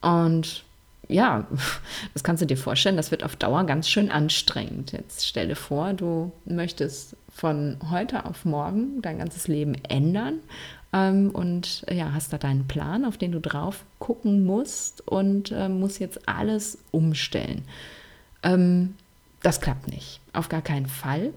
Und 0.00 0.64
ja, 1.08 1.46
das 2.14 2.22
kannst 2.22 2.42
du 2.42 2.46
dir 2.46 2.56
vorstellen, 2.56 2.96
das 2.96 3.10
wird 3.10 3.24
auf 3.24 3.36
Dauer 3.36 3.64
ganz 3.64 3.88
schön 3.88 4.10
anstrengend. 4.10 4.92
Jetzt 4.92 5.26
stelle 5.26 5.56
vor, 5.56 5.94
du 5.94 6.32
möchtest 6.44 7.16
von 7.34 7.78
heute 7.90 8.24
auf 8.24 8.44
morgen 8.44 9.00
dein 9.02 9.18
ganzes 9.18 9.48
Leben 9.48 9.74
ändern 9.88 10.40
ähm, 10.92 11.30
und 11.30 11.84
ja, 11.90 12.12
hast 12.12 12.32
da 12.32 12.38
deinen 12.38 12.66
Plan, 12.66 13.04
auf 13.04 13.16
den 13.16 13.32
du 13.32 13.40
drauf 13.40 13.84
gucken 13.98 14.44
musst 14.44 15.06
und 15.06 15.52
äh, 15.52 15.68
musst 15.68 16.00
jetzt 16.00 16.28
alles 16.28 16.78
umstellen. 16.90 17.64
Ähm, 18.42 18.94
das 19.42 19.60
klappt 19.60 19.88
nicht, 19.88 20.20
auf 20.32 20.48
gar 20.48 20.62
keinen 20.62 20.86
Fall. 20.86 21.32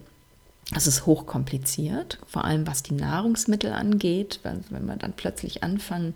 es 0.76 0.88
ist 0.88 1.06
hochkompliziert, 1.06 2.18
vor 2.26 2.46
allem 2.46 2.66
was 2.66 2.82
die 2.82 2.94
Nahrungsmittel 2.94 3.74
angeht, 3.74 4.40
wenn, 4.44 4.64
wenn 4.70 4.86
wir 4.86 4.96
dann 4.96 5.14
plötzlich 5.14 5.64
anfangen, 5.64 6.14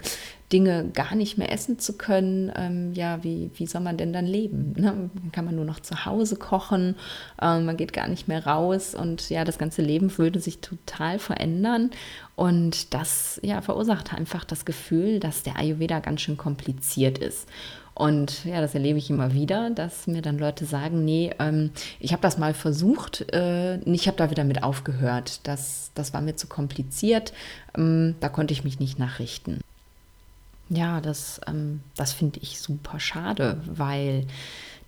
Dinge 0.51 0.89
gar 0.93 1.15
nicht 1.15 1.37
mehr 1.37 1.51
essen 1.51 1.79
zu 1.79 1.93
können, 1.93 2.51
ähm, 2.55 2.93
ja, 2.93 3.23
wie, 3.23 3.49
wie 3.55 3.65
soll 3.65 3.81
man 3.81 3.97
denn 3.97 4.13
dann 4.13 4.27
leben? 4.27 4.73
Ne? 4.77 5.09
Dann 5.13 5.31
kann 5.31 5.45
man 5.45 5.55
nur 5.55 5.65
noch 5.65 5.79
zu 5.79 6.05
Hause 6.05 6.35
kochen, 6.35 6.95
ähm, 7.41 7.65
man 7.65 7.77
geht 7.77 7.93
gar 7.93 8.07
nicht 8.07 8.27
mehr 8.27 8.45
raus 8.45 8.93
und 8.93 9.29
ja, 9.29 9.43
das 9.43 9.57
ganze 9.57 9.81
Leben 9.81 10.15
würde 10.17 10.39
sich 10.39 10.59
total 10.59 11.19
verändern. 11.19 11.91
Und 12.35 12.93
das 12.93 13.39
ja, 13.43 13.61
verursacht 13.61 14.13
einfach 14.13 14.43
das 14.43 14.65
Gefühl, 14.65 15.19
dass 15.19 15.43
der 15.43 15.57
Ayurveda 15.57 15.99
ganz 15.99 16.21
schön 16.21 16.37
kompliziert 16.37 17.17
ist. 17.17 17.47
Und 17.95 18.43
ja, 18.43 18.59
das 18.59 18.75
erlebe 18.75 18.99
ich 18.99 19.09
immer 19.09 19.33
wieder, 19.33 19.69
dass 19.69 20.05
mir 20.05 20.21
dann 20.21 20.37
Leute 20.37 20.65
sagen, 20.65 21.05
nee, 21.05 21.31
ähm, 21.39 21.71
ich 21.99 22.11
habe 22.11 22.21
das 22.21 22.37
mal 22.37 22.53
versucht, 22.53 23.33
äh, 23.33 23.77
ich 23.89 24.07
habe 24.07 24.17
da 24.17 24.29
wieder 24.29 24.43
mit 24.43 24.63
aufgehört. 24.63 25.39
Das, 25.47 25.91
das 25.95 26.13
war 26.13 26.19
mir 26.19 26.35
zu 26.35 26.47
kompliziert, 26.47 27.31
ähm, 27.75 28.15
da 28.19 28.27
konnte 28.27 28.53
ich 28.53 28.65
mich 28.65 28.79
nicht 28.79 28.99
nachrichten. 28.99 29.61
Ja, 30.69 30.99
das, 31.01 31.39
ähm, 31.47 31.81
das 31.95 32.13
finde 32.13 32.39
ich 32.41 32.59
super 32.59 32.99
schade, 32.99 33.61
weil 33.65 34.25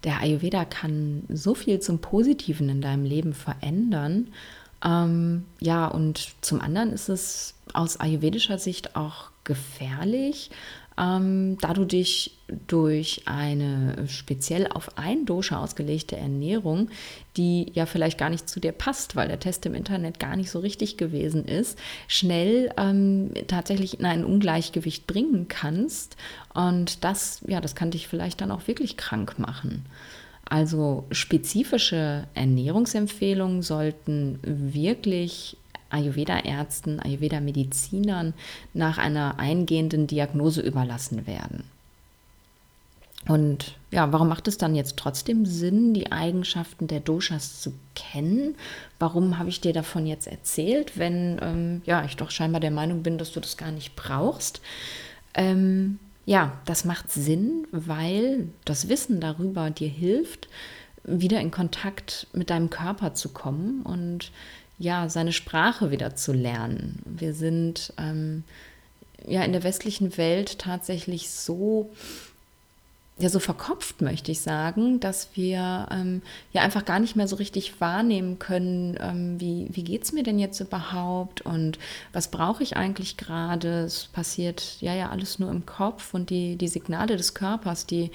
der 0.04 0.22
Ayurveda 0.22 0.66
kann 0.66 1.24
so 1.30 1.54
viel 1.54 1.80
zum 1.80 2.00
Positiven 2.00 2.70
in 2.70 2.82
deinem 2.82 3.04
Leben 3.04 3.34
verändern. 3.34 4.30
Ähm, 4.84 5.46
ja, 5.60 5.88
und 5.88 6.34
zum 6.42 6.62
anderen 6.62 6.92
ist 6.92 7.10
es 7.10 7.56
aus 7.74 8.00
ayurvedischer 8.00 8.58
Sicht 8.58 8.96
auch 8.96 9.32
gefährlich, 9.44 10.52
ähm, 11.00 11.58
da 11.62 11.74
du 11.74 11.86
dich 11.86 12.38
durch 12.68 13.24
eine 13.26 14.08
speziell 14.08 14.68
auf 14.68 14.98
ein 14.98 15.26
Dosha 15.26 15.62
ausgelegte 15.62 16.18
Ernährung, 16.18 16.90
die 17.36 17.72
ja 17.74 17.86
vielleicht 17.86 18.18
gar 18.18 18.30
nicht 18.30 18.50
zu 18.50 18.60
dir 18.60 18.72
passt, 18.72 19.16
weil 19.16 19.28
der 19.28 19.40
Test 19.40 19.66
im 19.66 19.76
Internet 19.76 20.20
gar 20.20 20.36
nicht 20.36 20.50
so 20.50 20.60
richtig 20.60 20.98
gewesen 20.98 21.46
ist, 21.46 21.78
schnell 22.08 22.72
ähm, 22.78 23.32
tatsächlich 23.48 24.00
in 24.00 24.06
ein 24.06 24.26
Ungleichgewicht 24.26 25.08
bringen 25.08 25.48
kannst. 25.48 26.18
Und 26.54 27.04
das, 27.04 27.42
ja, 27.48 27.62
das 27.62 27.76
kann 27.76 27.92
dich 27.92 28.08
vielleicht 28.08 28.42
dann 28.42 28.52
auch 28.52 28.68
wirklich 28.68 28.98
krank 28.98 29.38
machen. 29.38 29.86
Also 30.50 31.06
spezifische 31.12 32.26
Ernährungsempfehlungen 32.34 33.62
sollten 33.62 34.40
wirklich 34.44 35.58
Ayurveda-Ärzten, 35.90 37.00
Ayurveda-Medizinern 37.00 38.34
nach 38.74 38.98
einer 38.98 39.40
eingehenden 39.40 40.08
Diagnose 40.08 40.62
überlassen 40.62 41.28
werden. 41.28 41.64
Und 43.28 43.76
ja, 43.92 44.12
warum 44.14 44.30
macht 44.30 44.48
es 44.48 44.58
dann 44.58 44.76
jetzt 44.76 44.98
trotzdem 44.98 45.46
Sinn, 45.46 45.94
die 45.94 46.12
Eigenschaften 46.12 46.88
der 46.88 47.02
Doshas 47.02 47.62
zu 47.62 47.74
kennen? 47.96 48.56
Warum 49.00 49.38
habe 49.38 49.50
ich 49.50 49.60
dir 49.60 49.74
davon 49.74 50.06
jetzt 50.06 50.28
erzählt, 50.28 50.98
wenn 50.98 51.38
ähm, 51.42 51.82
ja, 51.86 52.06
ich 52.06 52.16
doch 52.16 52.32
scheinbar 52.32 52.62
der 52.62 52.72
Meinung 52.72 53.04
bin, 53.04 53.18
dass 53.18 53.34
du 53.34 53.40
das 53.40 53.58
gar 53.58 53.72
nicht 53.72 53.96
brauchst? 53.96 54.62
Ähm, 55.34 56.00
ja, 56.26 56.54
das 56.66 56.86
macht 56.86 57.12
Sinn, 57.12 57.68
weil 57.72 58.50
das 58.66 58.90
Wissen 58.90 59.20
darüber 59.20 59.70
dir 59.70 59.90
hilft, 59.90 60.48
wieder 61.04 61.40
in 61.40 61.52
Kontakt 61.52 62.28
mit 62.34 62.50
deinem 62.50 62.70
Körper 62.70 63.14
zu 63.14 63.30
kommen 63.30 63.82
und 63.84 64.32
ja, 64.80 65.10
seine 65.10 65.34
Sprache 65.34 65.92
wieder 65.92 66.16
zu 66.16 66.34
lernen. 66.34 67.02
Wir 67.06 67.34
sind 67.34 67.94
ähm, 67.98 68.44
ja 69.26 69.44
in 69.44 69.52
der 69.52 69.64
westlichen 69.64 70.18
Welt 70.18 70.60
tatsächlich 70.60 71.30
so 71.30 71.92
ja 73.20 73.30
so 73.30 73.40
verkopft, 73.40 74.02
möchte 74.02 74.32
ich 74.32 74.42
sagen, 74.42 75.00
dass 75.00 75.30
wir 75.34 75.88
ähm, 75.92 76.22
ja 76.52 76.62
einfach 76.62 76.86
gar 76.86 77.00
nicht 77.00 77.16
mehr 77.16 77.28
so 77.28 77.36
richtig 77.36 77.82
wahrnehmen 77.82 78.38
können, 78.38 78.96
ähm, 79.02 79.40
wie, 79.40 79.68
wie 79.72 79.84
geht 79.84 80.04
es 80.04 80.14
mir 80.14 80.22
denn 80.22 80.38
jetzt 80.38 80.60
überhaupt 80.60 81.42
und 81.42 81.80
was 82.14 82.30
brauche 82.30 82.62
ich 82.62 82.78
eigentlich 82.78 83.18
gerade. 83.18 83.82
Es 83.82 84.06
passiert 84.06 84.78
ja 84.82 84.94
ja 84.94 85.10
alles 85.10 85.40
nur 85.40 85.50
im 85.50 85.66
Kopf 85.66 86.14
und 86.14 86.30
die, 86.30 86.58
die 86.58 86.68
Signale 86.68 87.18
des 87.18 87.34
Körpers, 87.34 87.88
die 87.88 88.12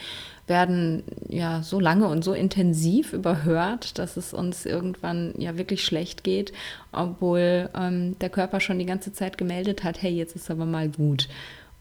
werden 0.47 1.03
ja 1.29 1.63
so 1.63 1.81
lange 1.81 2.07
und 2.09 2.23
so 2.23 2.33
intensiv 2.33 3.13
überhört, 3.13 3.99
dass 3.99 4.17
es 4.17 4.33
uns 4.33 4.67
irgendwann 4.67 5.35
ja 5.37 5.57
wirklich 5.57 5.85
schlecht 5.85 6.23
geht, 6.23 6.53
obwohl 6.93 7.71
ähm, 7.75 8.19
der 8.21 8.31
Körper 8.31 8.61
schon 8.61 8.79
die 8.79 8.87
ganze 8.87 9.12
Zeit 9.12 9.38
gemeldet 9.38 9.83
hat, 9.83 10.01
hey, 10.01 10.12
jetzt 10.12 10.37
ist 10.37 10.51
aber 10.51 10.67
mal 10.67 10.88
gut. 10.88 11.29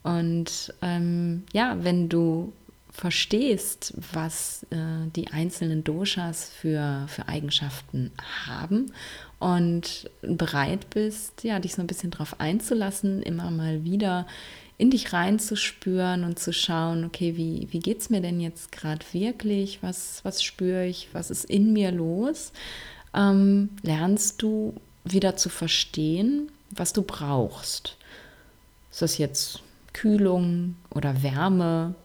Und 0.03 0.73
ähm, 0.81 1.43
ja, 1.53 1.77
wenn 1.81 2.09
du 2.09 2.53
verstehst, 2.91 3.93
was 4.11 4.63
äh, 4.69 5.07
die 5.15 5.29
einzelnen 5.29 5.83
Doshas 5.83 6.49
für, 6.49 7.05
für 7.07 7.27
Eigenschaften 7.27 8.11
haben 8.45 8.91
und 9.39 10.09
bereit 10.21 10.89
bist, 10.89 11.43
ja, 11.43 11.59
dich 11.59 11.73
so 11.75 11.81
ein 11.81 11.87
bisschen 11.87 12.11
drauf 12.11 12.39
einzulassen, 12.39 13.23
immer 13.23 13.49
mal 13.49 13.83
wieder 13.83 14.27
in 14.77 14.89
dich 14.89 15.13
reinzuspüren 15.13 16.23
und 16.23 16.39
zu 16.39 16.51
schauen, 16.51 17.05
okay, 17.05 17.37
wie, 17.37 17.67
wie 17.71 17.79
geht 17.79 18.01
es 18.01 18.09
mir 18.09 18.19
denn 18.19 18.39
jetzt 18.41 18.71
gerade 18.71 19.05
wirklich? 19.11 19.81
Was, 19.81 20.21
was 20.23 20.43
spüre 20.43 20.87
ich? 20.87 21.09
Was 21.13 21.29
ist 21.29 21.45
in 21.45 21.71
mir 21.71 21.91
los? 21.91 22.51
Ähm, 23.13 23.69
lernst 23.83 24.41
du 24.41 24.73
wieder 25.03 25.35
zu 25.35 25.49
verstehen, 25.49 26.51
was 26.71 26.93
du 26.93 27.03
brauchst. 27.03 27.95
Ist 28.91 29.01
das 29.01 29.17
jetzt 29.17 29.61
Kühlung 29.93 30.75
oder 30.89 31.21
Wärme 31.23 31.95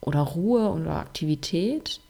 oder 0.00 0.20
Ruhe 0.20 0.70
oder 0.70 0.96
Aktivität. 0.96 2.00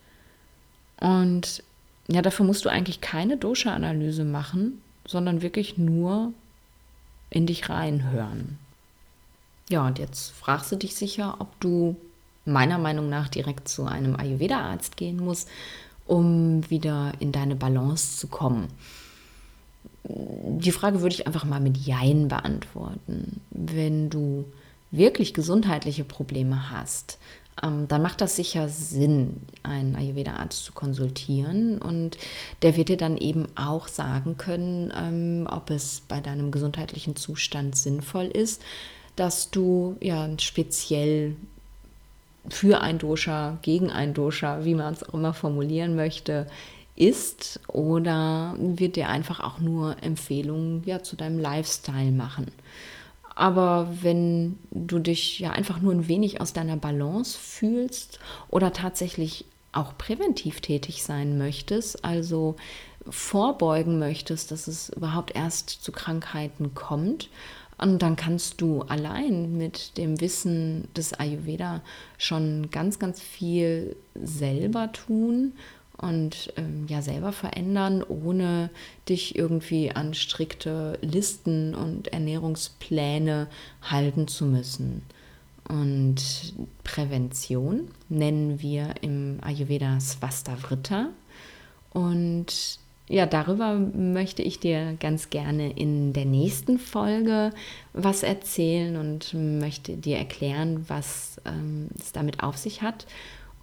Und 1.01 1.63
ja, 2.09 2.23
dafür 2.23 2.47
musst 2.47 2.65
du 2.65 2.69
eigentlich 2.69 3.01
keine 3.01 3.37
Dosha-Analyse 3.37 4.25
machen, 4.25 4.81
sondern 5.07 5.43
wirklich 5.43 5.79
nur 5.79 6.33
in 7.31 7.47
dich 7.47 7.69
reinhören. 7.69 8.59
Ja, 9.69 9.87
und 9.87 9.99
jetzt 9.99 10.31
fragst 10.31 10.71
du 10.71 10.77
dich 10.77 10.95
sicher, 10.95 11.37
ob 11.41 11.59
du 11.61 11.97
meiner 12.45 12.79
Meinung 12.79 13.09
nach 13.09 13.29
direkt 13.29 13.69
zu 13.69 13.85
einem 13.85 14.15
Ayurveda-Arzt 14.15 14.97
gehen 14.97 15.17
musst, 15.17 15.49
um 16.07 16.69
wieder 16.71 17.13
in 17.19 17.33
deine 17.33 17.57
Balance 17.57 18.19
zu 18.19 18.29
kommen. 18.29 18.69
Die 20.05 20.71
Frage 20.71 21.01
würde 21.03 21.17
ich 21.17 21.27
einfach 21.27 21.45
mal 21.45 21.61
mit 21.61 21.77
Jein 21.77 22.29
beantworten. 22.29 23.41
Wenn 23.51 24.09
du 24.09 24.45
wirklich 24.93 25.35
gesundheitliche 25.35 26.05
Probleme 26.05 26.71
hast, 26.71 27.19
ähm, 27.63 27.89
dann 27.89 28.03
macht 28.03 28.21
das 28.21 28.37
sicher 28.37 28.69
Sinn, 28.69 29.43
einen 29.63 29.97
Ayurveda-Arzt 29.97 30.65
zu 30.65 30.73
konsultieren. 30.73 31.79
Und 31.79 32.19
der 32.63 32.77
wird 32.77 32.89
dir 32.89 32.97
dann 32.97 33.17
eben 33.17 33.47
auch 33.57 33.89
sagen 33.89 34.37
können, 34.37 34.93
ähm, 34.97 35.49
ob 35.51 35.71
es 35.71 36.03
bei 36.07 36.21
deinem 36.21 36.51
gesundheitlichen 36.51 37.17
Zustand 37.17 37.77
sinnvoll 37.77 38.27
ist, 38.27 38.63
dass 39.17 39.51
du 39.51 39.97
ja 40.01 40.29
speziell 40.39 41.37
für 42.49 42.81
ein 42.81 42.99
Dosha, 42.99 43.59
gegen 43.63 43.91
ein 43.91 44.15
Dosha, 44.15 44.65
wie 44.65 44.75
man 44.75 44.95
es 44.95 45.03
auch 45.03 45.15
immer 45.15 45.35
formulieren 45.35 45.97
möchte, 45.97 46.47
ist 46.95 47.61
oder 47.69 48.55
wird 48.59 48.97
dir 48.97 49.09
einfach 49.09 49.41
auch 49.41 49.59
nur 49.59 50.03
Empfehlungen 50.03 50.83
ja, 50.87 51.03
zu 51.03 51.17
deinem 51.17 51.39
Lifestyle 51.39 52.13
machen. 52.13 52.47
Aber 53.37 53.89
wenn 54.01 54.59
du 54.71 54.99
dich 54.99 55.39
ja 55.39 55.51
einfach 55.51 55.81
nur 55.81 55.93
ein 55.93 56.09
wenig 56.09 56.41
aus 56.41 56.53
deiner 56.53 56.77
Balance 56.77 57.39
fühlst 57.39 58.19
oder 58.49 58.73
tatsächlich 58.73 59.45
auch 59.73 59.97
präventiv 59.99 60.63
tätig 60.63 61.05
sein 61.05 61.37
möchtest, 61.37 62.05
also 62.05 62.57
vorbeugen 63.09 63.99
möchtest, 63.99 64.51
dass 64.51 64.67
es 64.67 64.89
überhaupt 64.89 65.37
erst 65.37 65.69
zu 65.69 65.93
Krankheiten 65.93 66.75
kommt, 66.75 67.29
und 67.79 68.01
dann 68.01 68.17
kannst 68.17 68.63
du 68.63 68.83
allein 68.83 69.59
mit 69.59 69.99
dem 69.99 70.21
Wissen 70.21 70.89
des 70.97 71.13
Ayurveda 71.13 71.83
schon 72.17 72.71
ganz, 72.71 72.99
ganz 72.99 73.21
viel 73.21 73.97
selber 74.15 74.93
tun 74.93 75.53
und 75.99 76.53
ähm, 76.57 76.87
ja 76.89 77.03
selber 77.03 77.33
verändern, 77.33 78.03
ohne 78.03 78.71
dich 79.09 79.37
irgendwie 79.37 79.91
an 79.91 80.15
strikte 80.15 80.99
Listen 81.03 81.75
und 81.75 82.09
Ernährungspläne 82.09 83.49
halten 83.83 84.29
zu 84.29 84.45
müssen. 84.45 85.03
Und 85.69 86.55
Prävention 86.85 87.89
nennen 88.09 88.61
wir 88.61 88.95
im 89.01 89.39
Ayurveda 89.43 89.99
Svastavrita. 89.99 91.09
Und 91.91 92.79
ja, 93.09 93.27
darüber 93.27 93.75
möchte 93.75 94.43
ich 94.43 94.61
dir 94.61 94.97
ganz 95.01 95.31
gerne 95.31 95.71
in 95.73 96.13
der 96.13 96.25
nächsten 96.25 96.79
Folge 96.79 97.53
was 97.93 98.23
erzählen 98.23 98.97
und 98.97 99.33
möchte 99.35 99.97
dir 99.97 100.19
erklären, 100.19 100.85
was 100.89 101.41
ähm, 101.45 101.89
es 101.99 102.13
damit 102.13 102.43
auf 102.43 102.57
sich 102.57 102.83
hat 102.83 103.07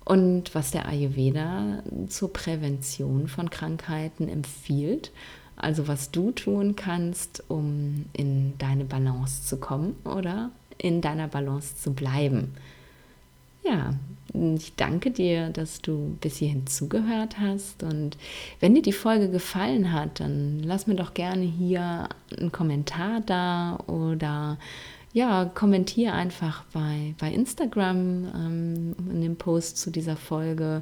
und 0.05 0.53
was 0.53 0.71
der 0.71 0.87
Ayurveda 0.87 1.83
zur 2.07 2.33
Prävention 2.33 3.27
von 3.27 3.49
Krankheiten 3.49 4.27
empfiehlt. 4.27 5.11
Also 5.55 5.87
was 5.87 6.11
du 6.11 6.31
tun 6.31 6.75
kannst, 6.75 7.43
um 7.47 8.05
in 8.13 8.57
deine 8.57 8.85
Balance 8.85 9.43
zu 9.43 9.57
kommen 9.57 9.95
oder 10.03 10.51
in 10.77 11.01
deiner 11.01 11.27
Balance 11.27 11.77
zu 11.77 11.93
bleiben. 11.93 12.53
ja, 13.63 13.93
ich 14.33 14.75
danke 14.75 15.11
dir, 15.11 15.49
dass 15.49 15.81
du 15.81 16.17
bis 16.19 16.37
hierhin 16.37 16.65
zugehört 16.65 17.39
hast. 17.39 17.83
Und 17.83 18.17
wenn 18.59 18.73
dir 18.73 18.81
die 18.81 18.91
Folge 18.91 19.29
gefallen 19.29 19.93
hat, 19.93 20.19
dann 20.19 20.59
lass 20.63 20.87
mir 20.87 20.95
doch 20.95 21.13
gerne 21.13 21.43
hier 21.43 22.09
einen 22.37 22.51
Kommentar 22.51 23.21
da 23.21 23.77
oder 23.87 24.57
ja, 25.13 25.45
kommentiere 25.45 26.13
einfach 26.13 26.63
bei, 26.73 27.13
bei 27.19 27.31
Instagram 27.31 28.27
ähm, 28.35 28.95
in 29.11 29.21
dem 29.21 29.35
Post 29.35 29.77
zu 29.77 29.91
dieser 29.91 30.17
Folge, 30.17 30.81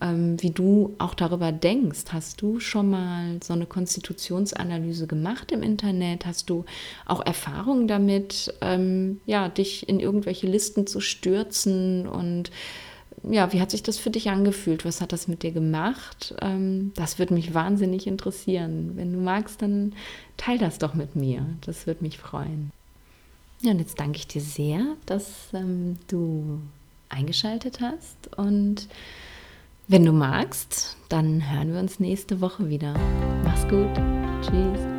ähm, 0.00 0.40
wie 0.40 0.50
du 0.50 0.94
auch 0.98 1.14
darüber 1.14 1.50
denkst. 1.50 2.04
Hast 2.12 2.40
du 2.40 2.60
schon 2.60 2.90
mal 2.90 3.40
so 3.42 3.52
eine 3.52 3.66
Konstitutionsanalyse 3.66 5.08
gemacht 5.08 5.50
im 5.50 5.64
Internet? 5.64 6.24
Hast 6.24 6.50
du 6.50 6.64
auch 7.04 7.26
Erfahrungen 7.26 7.88
damit, 7.88 8.54
ähm, 8.60 9.20
ja, 9.26 9.48
dich 9.48 9.88
in 9.88 9.98
irgendwelche 9.98 10.46
Listen 10.46 10.86
zu 10.86 11.00
stürzen 11.00 12.06
und 12.06 12.52
ja, 13.28 13.52
wie 13.52 13.60
hat 13.60 13.70
sich 13.70 13.82
das 13.82 13.98
für 13.98 14.10
dich 14.10 14.28
angefühlt? 14.28 14.84
Was 14.84 15.00
hat 15.00 15.12
das 15.12 15.28
mit 15.28 15.42
dir 15.42 15.52
gemacht? 15.52 16.34
Ähm, 16.42 16.92
das 16.94 17.18
würde 17.18 17.34
mich 17.34 17.54
wahnsinnig 17.54 18.06
interessieren. 18.06 18.92
Wenn 18.94 19.12
du 19.12 19.18
magst, 19.18 19.62
dann 19.62 19.94
teil 20.36 20.58
das 20.58 20.78
doch 20.78 20.94
mit 20.94 21.16
mir. 21.16 21.46
Das 21.62 21.86
würde 21.86 22.02
mich 22.04 22.18
freuen. 22.18 22.70
Ja, 23.64 23.70
und 23.70 23.78
jetzt 23.78 23.98
danke 23.98 24.18
ich 24.18 24.26
dir 24.26 24.42
sehr, 24.42 24.84
dass 25.06 25.48
ähm, 25.54 25.96
du 26.08 26.60
eingeschaltet 27.08 27.80
hast. 27.80 28.36
Und 28.36 28.88
wenn 29.88 30.04
du 30.04 30.12
magst, 30.12 30.98
dann 31.08 31.50
hören 31.50 31.72
wir 31.72 31.80
uns 31.80 31.98
nächste 31.98 32.42
Woche 32.42 32.68
wieder. 32.68 32.94
Mach's 33.42 33.66
gut. 33.66 33.88
Tschüss. 34.42 34.93